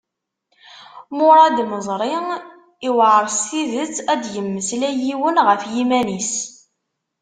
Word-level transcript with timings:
Muṛad 1.17 1.57
Meẓri: 1.71 2.13
Iwεer 2.87 3.25
s 3.37 3.39
tidet 3.47 3.95
ad 4.11 4.19
d-yemmeslay 4.23 4.95
yiwen 5.05 5.37
ɣef 5.47 5.61
yiman-is. 5.73 6.33